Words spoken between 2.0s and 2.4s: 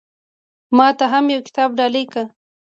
کړه